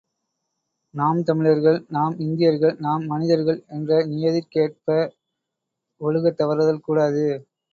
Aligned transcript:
நாம் 0.93 1.23
தமிழர்கள், 1.23 1.85
நாம் 1.89 2.19
இந்தியர்கள், 2.19 2.75
நாம் 2.79 3.05
மனிதர்கள் 3.05 3.63
என்ற 3.67 3.99
நியதிக்கேற்ப 4.05 4.87
ஒழுகத் 6.01 6.39
தவறுதல் 6.39 6.79
கூடாது. 6.79 7.25